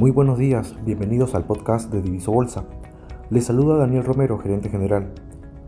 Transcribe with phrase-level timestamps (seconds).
[0.00, 2.64] Muy buenos días, bienvenidos al podcast de Diviso Bolsa.
[3.28, 5.12] Les saluda Daniel Romero, gerente general.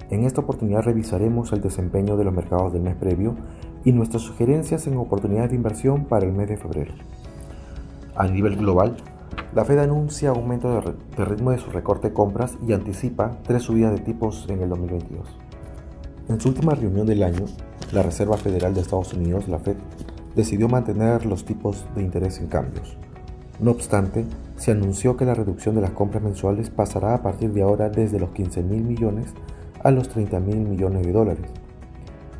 [0.08, 3.36] En esta oportunidad revisaremos el desempeño de los mercados del mes previo
[3.84, 6.94] y nuestras sugerencias en oportunidades de inversión para el mes de febrero.
[8.16, 8.96] A nivel global,
[9.54, 13.92] la Fed anuncia aumento de, ritmo de su recorte de compras y anticipa tres subidas
[13.92, 15.28] de tipos en el 2022.
[16.30, 17.44] En su última reunión del año,
[17.92, 19.76] la Reserva Federal de Estados Unidos, la Fed,
[20.34, 22.96] decidió mantener los tipos de interés en cambios
[23.60, 24.24] no obstante,
[24.56, 28.18] se anunció que la reducción de las compras mensuales pasará a partir de ahora desde
[28.18, 29.26] los 15 mil millones
[29.82, 31.46] a los 30 mil millones de dólares.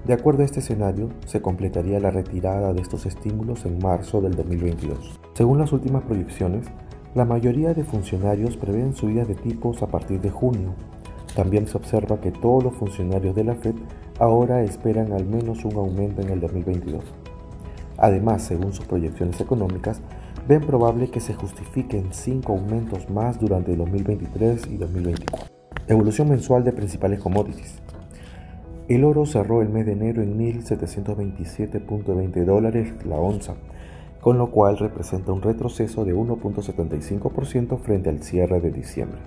[0.04, 4.34] De acuerdo a este escenario, se completaría la retirada de estos estímulos en marzo del
[4.34, 5.20] 2022.
[5.34, 6.66] Según las últimas proyecciones,
[7.14, 10.74] la mayoría de funcionarios prevén subidas de tipos a partir de junio.
[11.36, 13.74] También se observa que todos los funcionarios de la Fed
[14.18, 17.04] ahora esperan al menos un aumento en el 2022.
[17.96, 20.00] Además, según sus proyecciones económicas,
[20.48, 25.46] ven probable que se justifiquen cinco aumentos más durante 2023 y 2024.
[25.86, 27.80] Evolución mensual de principales commodities.
[28.88, 33.54] El oro cerró el mes de enero en 1.727.20 dólares la onza,
[34.20, 39.20] con lo cual representa un retroceso de 1.75% frente al cierre de diciembre.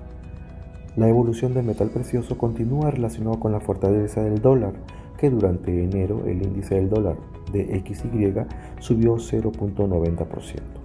[0.98, 4.74] La evolución del metal precioso continúa relacionada con la fortaleza del dólar,
[5.18, 7.16] que durante enero el índice del dólar
[7.52, 8.34] de XY
[8.80, 10.85] subió 0.90%.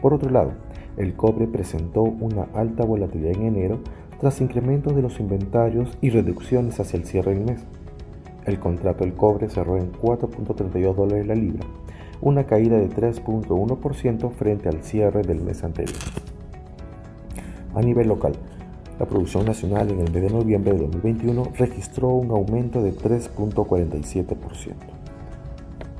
[0.00, 0.52] Por otro lado,
[0.96, 3.80] el cobre presentó una alta volatilidad en enero
[4.20, 7.60] tras incrementos de los inventarios y reducciones hacia el cierre del mes.
[8.44, 11.66] El contrato del cobre cerró en 4.32 dólares la libra,
[12.20, 15.96] una caída de 3.1% frente al cierre del mes anterior.
[17.74, 18.34] A nivel local,
[18.98, 24.74] la producción nacional en el mes de noviembre de 2021 registró un aumento de 3.47%.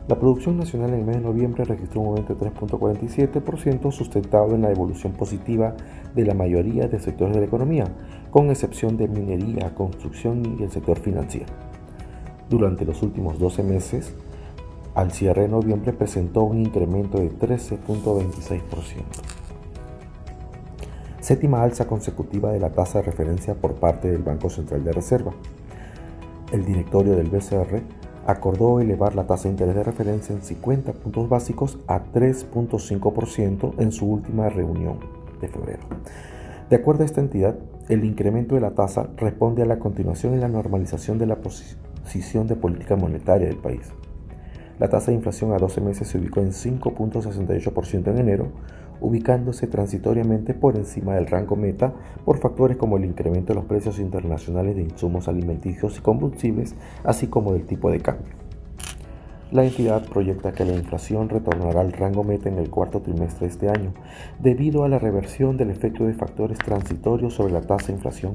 [0.09, 4.63] La producción nacional en el mes de noviembre registró un aumento de 3.47% sustentado en
[4.63, 5.75] la evolución positiva
[6.15, 7.87] de la mayoría de sectores de la economía,
[8.31, 11.53] con excepción de minería, construcción y el sector financiero.
[12.49, 14.15] Durante los últimos 12 meses,
[14.95, 18.61] al cierre de noviembre presentó un incremento de 13.26%.
[21.19, 25.33] Séptima alza consecutiva de la tasa de referencia por parte del Banco Central de Reserva.
[26.53, 27.83] El directorio del BCR
[28.27, 33.93] acordó elevar la tasa de interés de referencia en 50 puntos básicos a 3.5% en
[33.93, 34.99] su última reunión
[35.41, 35.83] de febrero.
[36.69, 37.57] De acuerdo a esta entidad,
[37.89, 42.49] el incremento de la tasa responde a la continuación y la normalización de la posición
[42.49, 43.93] de política monetaria del país.
[44.79, 48.49] La tasa de inflación a 12 meses se ubicó en 5.68% en enero,
[49.01, 51.95] ubicándose transitoriamente por encima del rango meta
[52.27, 57.27] por factores como el incremento de los precios internacionales de insumos alimenticios y combustibles, así
[57.27, 58.35] como del tipo de cambio.
[59.53, 63.53] La entidad proyecta que la inflación retornará al rango meta en el cuarto trimestre de
[63.53, 63.95] este año,
[64.41, 68.33] debido a la reversión del efecto de factores transitorios sobre la tasa de inflación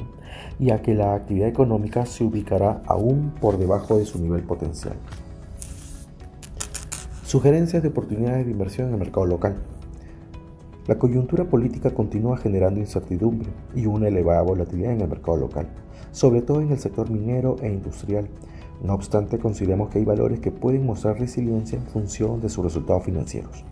[0.57, 4.95] y a que la actividad económica se ubicará aún por debajo de su nivel potencial.
[7.31, 9.55] Sugerencias de oportunidades de inversión en el mercado local.
[10.85, 15.69] La coyuntura política continúa generando incertidumbre y una elevada volatilidad en el mercado local,
[16.11, 18.27] sobre todo en el sector minero e industrial.
[18.83, 23.05] No obstante, consideramos que hay valores que pueden mostrar resiliencia en función de sus resultados
[23.05, 23.63] financieros.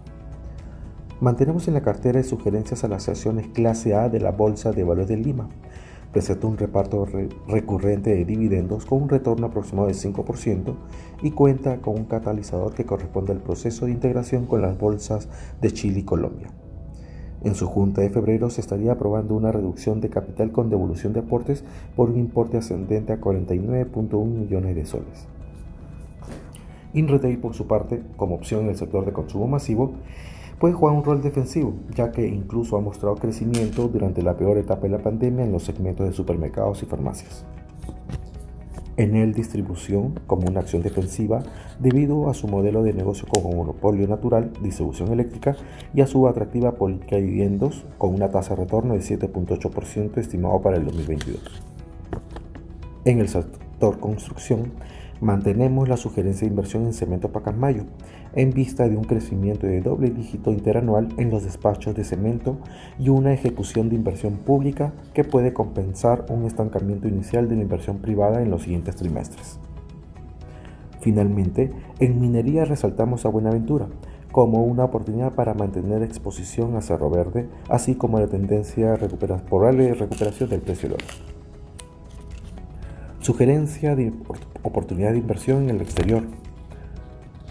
[1.19, 4.85] Mantenemos en la cartera de sugerencias a las acciones clase A de la Bolsa de
[4.85, 5.49] Valores de Lima.
[6.11, 7.07] Presenta un reparto
[7.47, 10.73] recurrente de dividendos con un retorno aproximado de 5%
[11.21, 15.29] y cuenta con un catalizador que corresponde al proceso de integración con las bolsas
[15.61, 16.49] de Chile y Colombia.
[17.43, 21.19] En su junta de febrero se estaría aprobando una reducción de capital con devolución de
[21.19, 21.63] aportes
[21.95, 25.27] por un importe ascendente a 49.1 millones de soles.
[26.93, 29.93] InRetail, por su parte, como opción en el sector de consumo masivo,
[30.59, 34.83] puede jugar un rol defensivo, ya que incluso ha mostrado crecimiento durante la peor etapa
[34.83, 37.45] de la pandemia en los segmentos de supermercados y farmacias
[38.99, 41.41] en el distribución como una acción defensiva
[41.79, 45.55] debido a su modelo de negocio como monopolio natural, distribución eléctrica
[45.93, 50.61] y a su atractiva política de dividendos con una tasa de retorno de 7.8% estimado
[50.61, 51.39] para el 2022.
[53.05, 54.73] En el sector construcción,
[55.21, 57.83] Mantenemos la sugerencia de inversión en cemento Pacasmayo
[58.35, 62.57] en vista de un crecimiento de doble dígito interanual en los despachos de cemento
[62.97, 67.97] y una ejecución de inversión pública que puede compensar un estancamiento inicial de la inversión
[67.97, 69.59] privada en los siguientes trimestres.
[71.01, 73.87] Finalmente, en minería resaltamos a Buenaventura
[74.31, 78.97] como una oportunidad para mantener exposición a Cerro Verde, así como la tendencia
[79.49, 81.28] por la recuperación del precio del oro.
[83.29, 84.11] Sugerencia de
[84.63, 86.23] oportunidad de inversión en el exterior.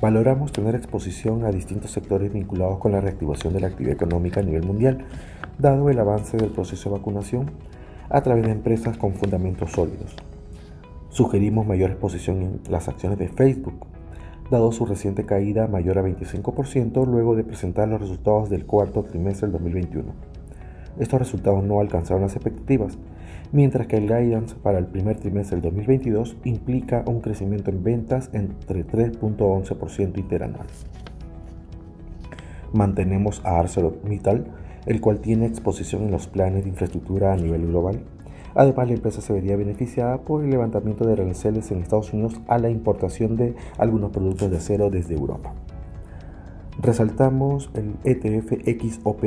[0.02, 4.42] Valoramos tener exposición a distintos sectores vinculados con la reactivación de la actividad económica a
[4.42, 5.04] nivel mundial,
[5.56, 7.52] dado el avance del proceso de vacunación
[8.10, 10.16] a través de empresas con fundamentos sólidos.
[11.10, 13.86] Sugerimos mayor exposición en las acciones de Facebook,
[14.50, 19.46] dado su reciente caída mayor a 25% luego de presentar los resultados del cuarto trimestre
[19.46, 20.38] del 2021.
[20.98, 22.98] Estos resultados no alcanzaron las expectativas,
[23.52, 28.30] mientras que el guidance para el primer trimestre del 2022 implica un crecimiento en ventas
[28.32, 30.66] entre 3.11% interanual.
[32.72, 34.46] Mantenemos a ArcelorMittal,
[34.86, 38.00] el cual tiene exposición en los planes de infraestructura a nivel global.
[38.54, 42.58] Además, la empresa se vería beneficiada por el levantamiento de aranceles en Estados Unidos a
[42.58, 45.54] la importación de algunos productos de acero desde Europa.
[46.80, 49.24] Resaltamos el ETF XOP,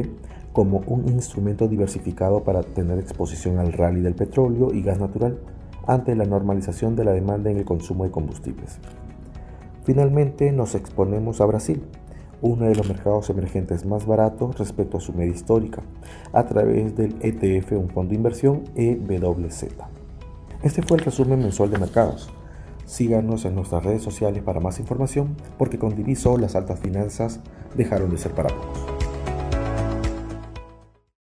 [0.53, 5.39] como un instrumento diversificado para tener exposición al rally del petróleo y gas natural
[5.87, 8.79] ante la normalización de la demanda en el consumo de combustibles.
[9.83, 11.81] Finalmente nos exponemos a Brasil,
[12.41, 15.81] uno de los mercados emergentes más baratos respecto a su media histórica,
[16.33, 19.65] a través del ETF, un fondo de inversión EWZ.
[20.63, 22.29] Este fue el resumen mensual de mercados.
[22.85, 27.39] Síganos en nuestras redes sociales para más información, porque con Diviso las altas finanzas
[27.75, 28.90] dejaron de ser para pocos.